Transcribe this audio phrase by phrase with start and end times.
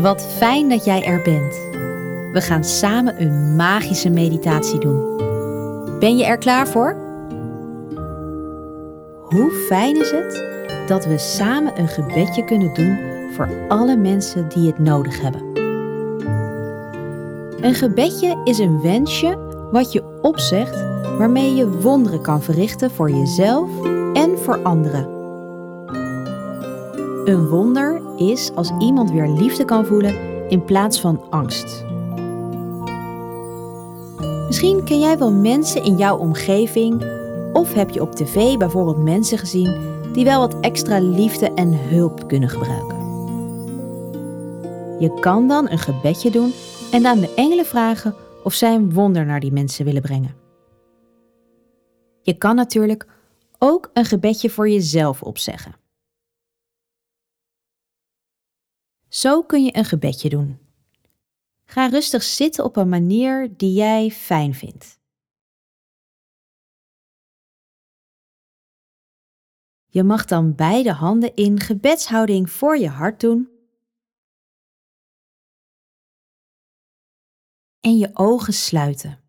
[0.00, 1.54] Wat fijn dat jij er bent.
[2.32, 5.16] We gaan samen een magische meditatie doen.
[5.98, 6.96] Ben je er klaar voor?
[9.24, 10.44] Hoe fijn is het
[10.86, 12.98] dat we samen een gebedje kunnen doen
[13.32, 15.42] voor alle mensen die het nodig hebben.
[17.60, 19.38] Een gebedje is een wensje
[19.70, 20.84] wat je opzegt
[21.18, 23.70] waarmee je wonderen kan verrichten voor jezelf
[24.12, 25.19] en voor anderen.
[27.24, 31.84] Een wonder is als iemand weer liefde kan voelen in plaats van angst.
[34.46, 37.04] Misschien ken jij wel mensen in jouw omgeving
[37.52, 39.76] of heb je op tv bijvoorbeeld mensen gezien
[40.12, 42.98] die wel wat extra liefde en hulp kunnen gebruiken.
[44.98, 46.52] Je kan dan een gebedje doen
[46.90, 50.34] en aan de engelen vragen of zij een wonder naar die mensen willen brengen.
[52.22, 53.06] Je kan natuurlijk
[53.58, 55.79] ook een gebedje voor jezelf opzeggen.
[59.10, 60.58] Zo kun je een gebedje doen.
[61.64, 64.98] Ga rustig zitten op een manier die jij fijn vindt.
[69.86, 73.48] Je mag dan beide handen in gebedshouding voor je hart doen.
[77.80, 79.20] En je ogen sluiten.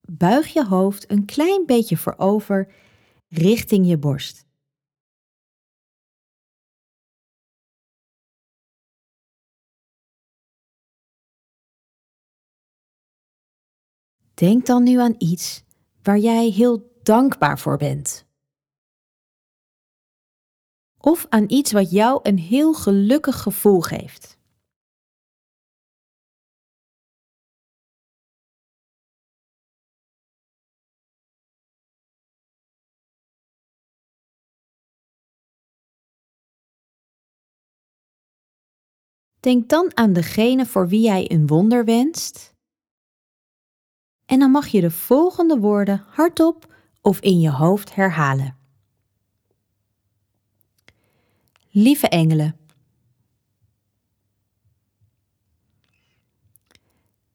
[0.00, 2.72] Buig je hoofd een klein beetje voorover
[3.36, 4.46] richting je borst.
[14.34, 15.64] Denk dan nu aan iets
[16.02, 18.26] waar jij heel dankbaar voor bent.
[20.98, 24.38] Of aan iets wat jou een heel gelukkig gevoel geeft.
[39.44, 42.54] Denk dan aan degene voor wie jij een wonder wenst
[44.26, 48.56] en dan mag je de volgende woorden hardop of in je hoofd herhalen.
[51.70, 52.56] Lieve engelen,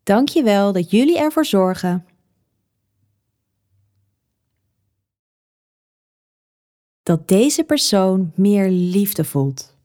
[0.03, 2.06] dank je wel dat jullie ervoor zorgen
[7.03, 9.78] dat deze persoon meer liefde voelt.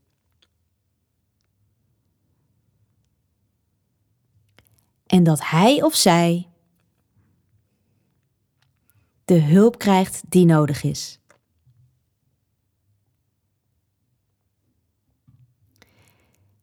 [5.15, 6.49] En dat hij of zij
[9.25, 11.19] de hulp krijgt die nodig is.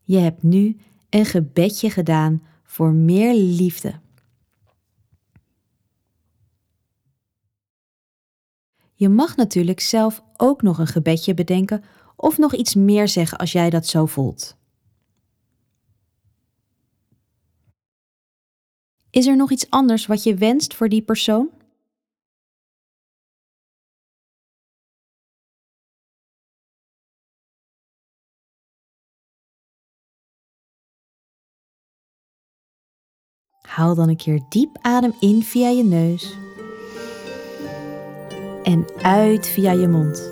[0.02, 0.78] Je hebt nu
[1.10, 4.00] een gebedje gedaan voor meer liefde.
[8.94, 11.84] Je mag natuurlijk zelf ook nog een gebedje bedenken
[12.16, 14.60] of nog iets meer zeggen als jij dat zo voelt.
[19.12, 21.50] Is er nog iets anders wat je wenst voor die persoon?
[33.62, 36.38] Haal dan een keer diep adem in via je neus
[38.64, 40.32] en uit via je mond.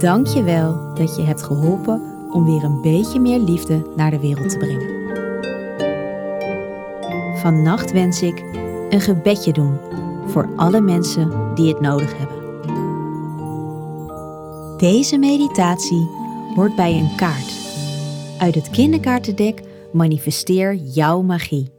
[0.00, 2.00] Dank je wel dat je hebt geholpen
[2.30, 5.25] om weer een beetje meer liefde naar de wereld te brengen.
[7.46, 8.42] Vannacht wens ik
[8.90, 9.78] een gebedje doen
[10.26, 12.36] voor alle mensen die het nodig hebben.
[14.78, 16.08] Deze meditatie
[16.54, 17.52] hoort bij een kaart
[18.38, 19.62] uit het kinderkaartendek
[19.92, 21.75] Manifesteer jouw magie.